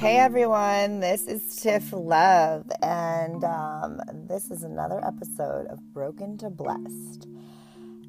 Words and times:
Hey 0.00 0.16
everyone, 0.16 1.00
this 1.00 1.26
is 1.26 1.56
Tiff 1.56 1.92
Love, 1.92 2.72
and 2.80 3.44
um, 3.44 4.00
this 4.26 4.50
is 4.50 4.62
another 4.62 4.98
episode 5.04 5.66
of 5.66 5.78
Broken 5.92 6.38
to 6.38 6.48
Blessed. 6.48 7.28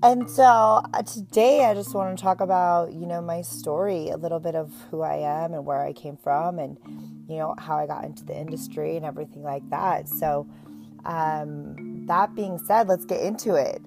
And 0.02 0.32
so 0.32 0.46
uh, 0.46 1.04
today 1.04 1.66
I 1.66 1.74
just 1.74 1.94
want 1.94 2.18
to 2.18 2.24
talk 2.24 2.40
about, 2.40 2.94
you 2.94 3.06
know, 3.06 3.22
my 3.22 3.42
story, 3.42 4.08
a 4.08 4.15
little 4.15 4.40
bit 4.40 4.56
of 4.56 4.74
who 4.90 5.01
I 5.01 5.15
am 5.15 5.54
and 5.54 5.65
where 5.65 5.83
I 5.83 5.92
came 5.92 6.15
from, 6.15 6.60
and, 6.60 6.78
you 7.28 7.36
know, 7.36 7.56
how 7.58 7.76
I 7.76 7.88
got 7.88 8.05
into 8.05 8.23
the 8.23 8.40
industry 8.40 8.96
and 8.96 9.05
everything 9.05 9.44
like 9.44 9.69
that. 9.69 10.08
So, 10.08 10.47
um, 11.04 12.05
that 12.08 12.33
being 12.36 12.58
said, 12.58 12.87
let's 12.87 13.04
get 13.04 13.19
into 13.19 13.55
it. 13.55 13.82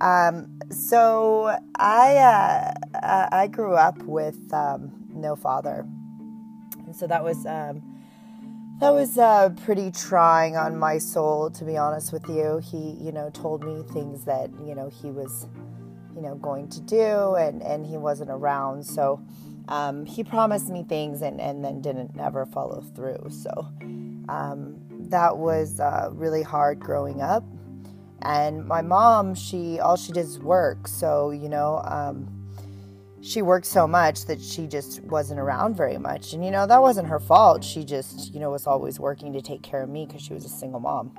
Um, 0.00 0.58
so 0.70 1.54
I 1.76 2.16
uh, 2.16 2.96
uh 2.96 3.28
I 3.30 3.46
grew 3.46 3.74
up 3.74 3.98
with 4.04 4.38
um, 4.54 4.90
no 5.10 5.36
father 5.36 5.86
so 6.94 7.06
that 7.06 7.22
was 7.22 7.46
um, 7.46 7.82
that 8.82 8.90
was 8.90 9.16
uh, 9.16 9.50
pretty 9.64 9.92
trying 9.92 10.56
on 10.56 10.76
my 10.76 10.98
soul, 10.98 11.50
to 11.50 11.64
be 11.64 11.76
honest 11.76 12.12
with 12.12 12.28
you. 12.28 12.58
He, 12.58 12.96
you 13.00 13.12
know, 13.12 13.30
told 13.30 13.64
me 13.64 13.84
things 13.92 14.24
that 14.24 14.50
you 14.66 14.74
know 14.74 14.88
he 14.88 15.10
was, 15.10 15.46
you 16.16 16.20
know, 16.20 16.34
going 16.34 16.68
to 16.70 16.80
do, 16.80 17.34
and 17.36 17.62
and 17.62 17.86
he 17.86 17.96
wasn't 17.96 18.30
around. 18.30 18.84
So 18.84 19.22
um, 19.68 20.04
he 20.04 20.24
promised 20.24 20.68
me 20.68 20.82
things, 20.82 21.22
and 21.22 21.40
and 21.40 21.64
then 21.64 21.80
didn't 21.80 22.18
ever 22.18 22.44
follow 22.44 22.80
through. 22.80 23.30
So 23.30 23.68
um, 24.28 24.80
that 25.10 25.38
was 25.38 25.78
uh, 25.78 26.10
really 26.12 26.42
hard 26.42 26.80
growing 26.80 27.22
up. 27.22 27.44
And 28.22 28.66
my 28.66 28.82
mom, 28.82 29.34
she 29.34 29.78
all 29.78 29.96
she 29.96 30.12
did 30.12 30.24
is 30.24 30.40
work. 30.40 30.88
So 30.88 31.30
you 31.30 31.48
know. 31.48 31.82
Um, 31.84 32.41
she 33.22 33.40
worked 33.40 33.66
so 33.66 33.86
much 33.86 34.24
that 34.26 34.40
she 34.40 34.66
just 34.66 35.00
wasn't 35.04 35.38
around 35.38 35.76
very 35.76 35.96
much. 35.96 36.32
And, 36.32 36.44
you 36.44 36.50
know, 36.50 36.66
that 36.66 36.82
wasn't 36.82 37.06
her 37.06 37.20
fault. 37.20 37.62
She 37.62 37.84
just, 37.84 38.34
you 38.34 38.40
know, 38.40 38.50
was 38.50 38.66
always 38.66 38.98
working 38.98 39.32
to 39.34 39.40
take 39.40 39.62
care 39.62 39.82
of 39.82 39.88
me 39.88 40.06
because 40.06 40.22
she 40.22 40.34
was 40.34 40.44
a 40.44 40.48
single 40.48 40.80
mom. 40.80 41.12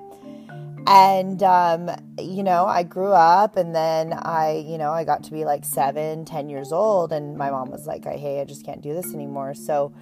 And, 0.86 1.42
um, 1.44 1.90
you 2.20 2.44
know, 2.44 2.66
I 2.66 2.84
grew 2.84 3.14
up 3.14 3.56
and 3.56 3.74
then 3.74 4.12
I, 4.12 4.66
you 4.68 4.78
know, 4.78 4.92
I 4.92 5.06
got 5.06 5.24
to 5.24 5.32
be 5.32 5.46
like 5.46 5.64
seven, 5.64 6.26
ten 6.26 6.50
years 6.50 6.74
old. 6.74 7.14
And 7.14 7.38
my 7.38 7.50
mom 7.50 7.72
was 7.72 7.88
like, 7.88 8.04
hey, 8.04 8.42
I 8.42 8.44
just 8.44 8.66
can't 8.66 8.82
do 8.82 8.94
this 8.94 9.14
anymore. 9.14 9.54
So 9.54 9.94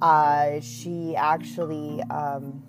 uh, 0.00 0.60
she 0.60 1.16
actually 1.16 2.00
um, 2.04 2.62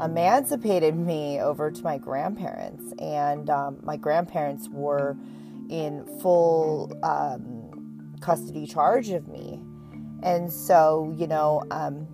emancipated 0.00 0.94
me 0.94 1.40
over 1.40 1.72
to 1.72 1.82
my 1.82 1.98
grandparents. 1.98 2.94
And 3.00 3.50
um, 3.50 3.80
my 3.82 3.96
grandparents 3.96 4.68
were 4.68 5.16
in 5.68 6.06
full 6.20 6.96
um, 7.02 7.55
custody 8.26 8.66
charge 8.66 9.10
of 9.10 9.28
me. 9.28 9.62
And 10.22 10.52
so, 10.52 11.14
you 11.16 11.28
know, 11.28 11.62
um, 11.70 12.08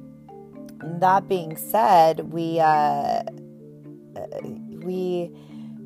that 1.00 1.26
being 1.26 1.56
said, 1.56 2.32
we, 2.32 2.60
uh, 2.60 2.64
uh, 2.64 3.24
we, 4.82 5.30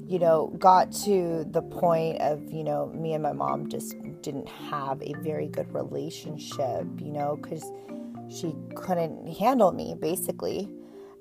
you 0.08 0.18
know, 0.18 0.52
got 0.58 0.90
to 1.04 1.46
the 1.48 1.62
point 1.62 2.20
of, 2.20 2.42
you 2.50 2.64
know, 2.64 2.86
me 2.86 3.12
and 3.12 3.22
my 3.22 3.32
mom 3.32 3.68
just 3.68 3.94
didn't 4.22 4.48
have 4.48 5.00
a 5.00 5.12
very 5.20 5.46
good 5.46 5.72
relationship, 5.72 6.86
you 6.98 7.12
know, 7.12 7.38
because 7.40 7.64
she 8.28 8.52
couldn't 8.74 9.28
handle 9.36 9.70
me 9.70 9.94
basically. 10.00 10.68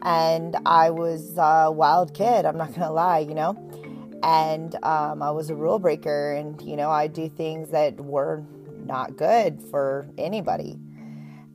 And 0.02 0.58
I 0.66 0.90
was 0.90 1.38
a 1.38 1.72
wild 1.72 2.16
kid, 2.16 2.45
I'm 2.45 2.58
not 2.58 2.73
gonna 2.73 2.92
lie, 2.92 3.19
you 3.19 3.36
know. 3.36 3.56
And 4.23 4.73
um, 4.84 5.22
I 5.22 5.30
was 5.30 5.52
a 5.52 5.56
rule 5.56 5.78
breaker, 5.78 6.34
and 6.34 6.59
you 6.62 6.75
know, 6.75 6.90
I 6.90 7.06
do 7.06 7.30
things 7.30 7.69
that 7.69 8.00
were 8.00 8.44
not 8.86 9.17
good 9.17 9.61
for 9.72 10.08
anybody. 10.17 10.80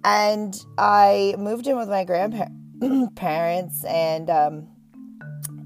And 0.05 0.55
I 0.79 1.35
moved 1.39 1.67
in 1.67 1.77
with 1.77 1.89
my 1.89 2.05
grandparents, 2.05 3.85
and 3.89 4.31
um, 4.31 4.69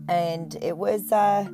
and 0.08 0.56
it 0.60 0.76
was 0.76 1.12
uh, 1.12 1.46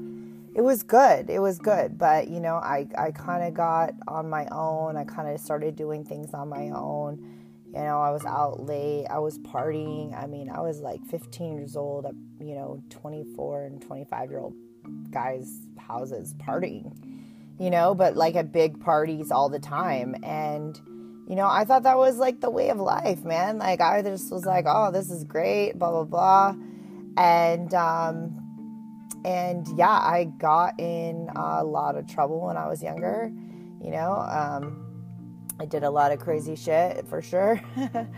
it 0.55 0.63
was 0.63 0.83
good. 0.83 1.29
It 1.29 1.41
was 1.41 1.59
good, 1.59 1.99
but 1.99 2.29
you 2.29 2.41
know, 2.41 2.57
I 2.57 2.87
I 2.97 3.11
kind 3.11 3.45
of 3.45 3.55
got 3.55 3.93
on 4.09 4.31
my 4.31 4.47
own. 4.51 4.97
I 4.97 5.05
kind 5.05 5.29
of 5.29 5.41
started 5.41 5.77
doing 5.77 6.05
things 6.05 6.33
on 6.33 6.49
my 6.49 6.71
own. 6.71 7.37
You 7.67 7.83
know, 7.83 8.01
I 8.01 8.11
was 8.11 8.25
out 8.25 8.61
late. 8.67 9.07
I 9.09 9.19
was 9.19 9.39
partying. 9.39 10.21
I 10.21 10.27
mean, 10.27 10.51
I 10.51 10.61
was 10.61 10.81
like 10.81 11.05
15 11.07 11.57
years 11.57 11.77
old 11.77 12.07
at 12.07 12.15
you 12.41 12.55
know 12.55 12.83
24 12.91 13.65
and 13.65 13.83
25 13.83 14.31
year 14.31 14.41
old 14.41 14.55
guys' 15.11 15.61
houses 15.79 16.35
partying 16.35 16.93
you 17.61 17.69
know, 17.69 17.95
but 17.95 18.17
like 18.17 18.37
at 18.37 18.51
big 18.53 18.81
parties 18.81 19.31
all 19.31 19.51
the 19.51 19.59
time. 19.59 20.17
And, 20.23 20.81
you 21.29 21.37
know, 21.37 21.47
I 21.47 21.67
thought 21.67 21.83
that 21.83 21.99
was 21.99 22.17
like 22.17 22.41
the 22.41 22.49
way 22.49 22.71
of 22.71 22.79
life, 22.79 23.23
man. 23.23 23.59
Like 23.59 23.83
I 23.83 24.01
just 24.01 24.33
was 24.33 24.47
like, 24.47 24.65
oh, 24.67 24.91
this 24.91 25.11
is 25.11 25.25
great, 25.25 25.75
blah, 25.75 25.91
blah, 25.91 26.05
blah. 26.05 26.55
And, 27.19 27.75
um, 27.75 28.41
and 29.27 29.69
yeah, 29.77 29.91
I 29.91 30.33
got 30.39 30.81
in 30.81 31.29
a 31.37 31.63
lot 31.63 31.97
of 31.97 32.09
trouble 32.09 32.47
when 32.47 32.57
I 32.57 32.67
was 32.67 32.83
younger, 32.83 33.31
you 33.85 33.91
know, 33.91 34.13
um, 34.13 34.87
I 35.61 35.67
did 35.67 35.83
a 35.83 35.91
lot 35.91 36.13
of 36.13 36.19
crazy 36.19 36.57
shit 36.57 37.07
for 37.09 37.21
sure. 37.21 37.61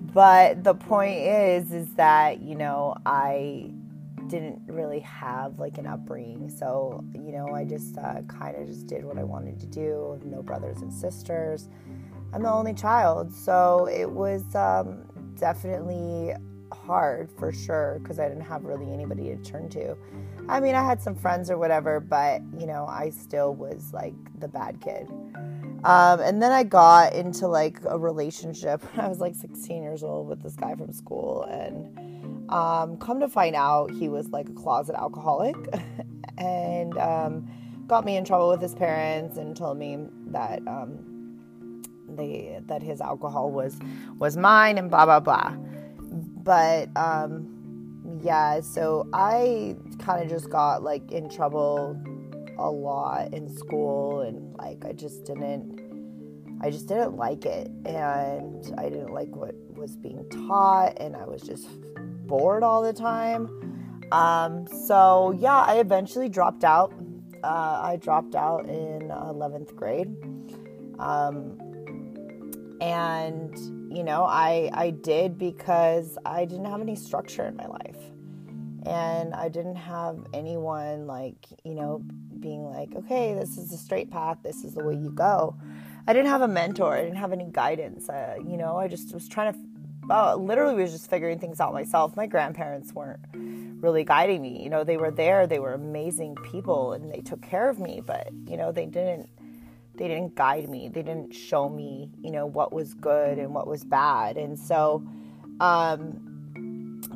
but 0.00 0.64
the 0.64 0.74
point 0.74 1.20
is, 1.20 1.72
is 1.72 1.92
that, 1.96 2.40
you 2.40 2.54
know, 2.54 2.96
I, 3.04 3.70
didn't 4.28 4.62
really 4.66 5.00
have 5.00 5.58
like 5.58 5.78
an 5.78 5.86
upbringing. 5.86 6.48
So, 6.48 7.04
you 7.14 7.32
know, 7.32 7.48
I 7.54 7.64
just 7.64 7.96
uh, 7.98 8.22
kind 8.22 8.56
of 8.56 8.66
just 8.66 8.86
did 8.86 9.04
what 9.04 9.18
I 9.18 9.24
wanted 9.24 9.58
to 9.60 9.66
do. 9.66 10.20
No 10.24 10.42
brothers 10.42 10.82
and 10.82 10.92
sisters. 10.92 11.68
I'm 12.32 12.42
the 12.42 12.52
only 12.52 12.74
child. 12.74 13.32
So 13.32 13.88
it 13.90 14.08
was 14.08 14.54
um, 14.54 15.04
definitely 15.38 16.34
hard 16.72 17.30
for 17.38 17.52
sure 17.52 17.98
because 18.02 18.18
I 18.18 18.28
didn't 18.28 18.44
have 18.44 18.64
really 18.64 18.92
anybody 18.92 19.34
to 19.34 19.36
turn 19.36 19.68
to. 19.70 19.96
I 20.48 20.60
mean, 20.60 20.74
I 20.74 20.84
had 20.84 21.00
some 21.02 21.14
friends 21.14 21.50
or 21.50 21.58
whatever, 21.58 22.00
but, 22.00 22.42
you 22.58 22.66
know, 22.66 22.86
I 22.86 23.10
still 23.10 23.54
was 23.54 23.92
like 23.92 24.14
the 24.40 24.48
bad 24.48 24.80
kid. 24.80 25.08
Um, 25.84 26.20
and 26.20 26.42
then 26.42 26.52
I 26.52 26.64
got 26.64 27.12
into 27.12 27.46
like 27.46 27.78
a 27.86 27.98
relationship 27.98 28.82
when 28.92 29.04
I 29.04 29.08
was 29.08 29.20
like 29.20 29.34
16 29.34 29.82
years 29.82 30.02
old 30.02 30.28
with 30.28 30.42
this 30.42 30.56
guy 30.56 30.74
from 30.74 30.92
school. 30.92 31.44
And, 31.44 32.17
um, 32.48 32.96
come 32.98 33.20
to 33.20 33.28
find 33.28 33.54
out, 33.54 33.90
he 33.90 34.08
was 34.08 34.28
like 34.30 34.48
a 34.48 34.52
closet 34.52 34.94
alcoholic 34.96 35.56
and 36.38 36.96
um, 36.98 37.48
got 37.86 38.04
me 38.04 38.16
in 38.16 38.24
trouble 38.24 38.48
with 38.48 38.60
his 38.60 38.74
parents 38.74 39.36
and 39.36 39.56
told 39.56 39.78
me 39.78 39.98
that 40.28 40.60
um, 40.66 41.84
they 42.08 42.60
that 42.66 42.82
his 42.82 43.00
alcohol 43.00 43.50
was 43.50 43.78
was 44.18 44.36
mine 44.36 44.78
and 44.78 44.90
blah 44.90 45.04
blah 45.04 45.20
blah. 45.20 45.54
But 46.42 46.88
um, 46.96 48.20
yeah, 48.22 48.60
so 48.60 49.08
I 49.12 49.76
kind 49.98 50.22
of 50.22 50.28
just 50.28 50.50
got 50.50 50.82
like 50.82 51.10
in 51.12 51.28
trouble 51.28 52.00
a 52.58 52.70
lot 52.70 53.32
in 53.32 53.48
school 53.48 54.20
and 54.22 54.54
like 54.56 54.84
I 54.84 54.92
just 54.92 55.24
didn't 55.24 55.80
I 56.60 56.70
just 56.70 56.88
didn't 56.88 57.16
like 57.16 57.46
it 57.46 57.70
and 57.84 58.74
I 58.76 58.88
didn't 58.88 59.12
like 59.12 59.34
what 59.34 59.54
was 59.76 59.96
being 59.96 60.28
taught 60.28 60.98
and 60.98 61.14
I 61.14 61.24
was 61.24 61.42
just 61.42 61.68
bored 62.28 62.62
all 62.62 62.82
the 62.82 62.92
time. 62.92 63.48
Um, 64.12 64.68
so 64.86 65.36
yeah, 65.38 65.58
I 65.58 65.80
eventually 65.80 66.28
dropped 66.28 66.62
out. 66.62 66.94
Uh, 67.42 67.80
I 67.82 67.96
dropped 67.96 68.34
out 68.34 68.66
in 68.66 69.08
11th 69.08 69.74
grade. 69.74 70.14
Um, 70.98 71.58
and 72.80 73.56
you 73.90 74.04
know, 74.04 74.24
I 74.24 74.70
I 74.72 74.90
did 74.90 75.38
because 75.38 76.18
I 76.24 76.44
didn't 76.44 76.66
have 76.66 76.80
any 76.80 76.94
structure 76.94 77.46
in 77.46 77.56
my 77.56 77.66
life. 77.66 77.96
And 78.86 79.34
I 79.34 79.48
didn't 79.48 79.76
have 79.76 80.24
anyone 80.32 81.06
like, 81.06 81.46
you 81.64 81.74
know, 81.74 82.02
being 82.40 82.64
like, 82.64 82.94
okay, 82.94 83.34
this 83.34 83.58
is 83.58 83.70
the 83.70 83.76
straight 83.76 84.10
path, 84.10 84.38
this 84.42 84.64
is 84.64 84.74
the 84.74 84.84
way 84.84 84.94
you 84.94 85.10
go. 85.10 85.56
I 86.06 86.12
didn't 86.12 86.28
have 86.28 86.42
a 86.42 86.48
mentor, 86.48 86.94
I 86.94 87.02
didn't 87.02 87.16
have 87.16 87.32
any 87.32 87.48
guidance. 87.50 88.08
Uh, 88.08 88.36
you 88.46 88.56
know, 88.56 88.76
I 88.76 88.88
just 88.88 89.12
was 89.12 89.28
trying 89.28 89.52
to 89.52 89.58
uh, 90.10 90.34
literally 90.36 90.82
was 90.82 90.92
just 90.92 91.10
figuring 91.10 91.38
things 91.38 91.60
out 91.60 91.72
myself. 91.72 92.16
My 92.16 92.26
grandparents 92.26 92.92
weren't 92.92 93.20
really 93.82 94.04
guiding 94.04 94.42
me. 94.42 94.62
You 94.62 94.70
know, 94.70 94.84
they 94.84 94.96
were 94.96 95.10
there, 95.10 95.46
they 95.46 95.58
were 95.58 95.74
amazing 95.74 96.36
people 96.50 96.92
and 96.92 97.10
they 97.12 97.20
took 97.20 97.42
care 97.42 97.68
of 97.68 97.78
me, 97.78 98.02
but 98.04 98.28
you 98.46 98.56
know, 98.56 98.72
they 98.72 98.86
didn't 98.86 99.28
they 99.96 100.06
didn't 100.06 100.36
guide 100.36 100.68
me. 100.68 100.88
They 100.88 101.02
didn't 101.02 101.32
show 101.32 101.68
me, 101.68 102.10
you 102.20 102.30
know, 102.30 102.46
what 102.46 102.72
was 102.72 102.94
good 102.94 103.38
and 103.38 103.52
what 103.52 103.66
was 103.66 103.84
bad. 103.84 104.36
And 104.36 104.58
so 104.58 105.04
um 105.60 106.24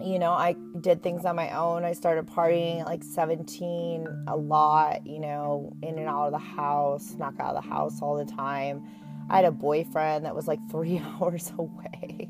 you 0.00 0.18
know, 0.18 0.32
I 0.32 0.56
did 0.80 1.02
things 1.02 1.24
on 1.24 1.36
my 1.36 1.50
own. 1.50 1.84
I 1.84 1.92
started 1.92 2.26
partying 2.26 2.80
at 2.80 2.86
like 2.86 3.04
17 3.04 4.24
a 4.26 4.36
lot, 4.36 5.06
you 5.06 5.20
know, 5.20 5.72
in 5.82 5.98
and 5.98 6.08
out 6.08 6.26
of 6.26 6.32
the 6.32 6.38
house, 6.38 7.14
knock 7.18 7.34
out 7.38 7.54
of 7.54 7.62
the 7.62 7.68
house 7.68 8.00
all 8.00 8.16
the 8.16 8.24
time. 8.24 8.84
I 9.28 9.36
had 9.36 9.44
a 9.44 9.52
boyfriend 9.52 10.24
that 10.24 10.34
was 10.34 10.48
like 10.48 10.60
three 10.70 10.98
hours 11.20 11.52
away. 11.58 12.28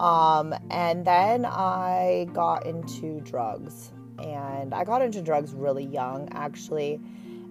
Um, 0.00 0.54
and 0.70 1.04
then 1.04 1.44
I 1.44 2.28
got 2.32 2.66
into 2.66 3.20
drugs. 3.20 3.92
And 4.18 4.72
I 4.74 4.84
got 4.84 5.02
into 5.02 5.20
drugs 5.22 5.52
really 5.52 5.84
young, 5.84 6.28
actually. 6.32 7.00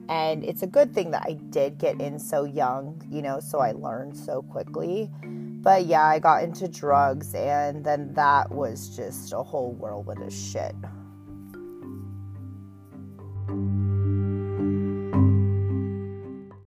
And 0.09 0.43
it's 0.43 0.63
a 0.63 0.67
good 0.67 0.93
thing 0.93 1.11
that 1.11 1.23
I 1.25 1.33
did 1.49 1.77
get 1.77 2.01
in 2.01 2.19
so 2.19 2.43
young, 2.43 3.01
you 3.09 3.21
know, 3.21 3.39
so 3.39 3.59
I 3.59 3.71
learned 3.71 4.17
so 4.17 4.41
quickly. 4.41 5.09
But 5.23 5.85
yeah, 5.85 6.03
I 6.03 6.19
got 6.19 6.43
into 6.43 6.67
drugs, 6.67 7.33
and 7.33 7.85
then 7.85 8.13
that 8.15 8.51
was 8.51 8.95
just 8.95 9.31
a 9.31 9.41
whole 9.41 9.71
whirlwind 9.71 10.21
of 10.21 10.33
shit. 10.33 10.75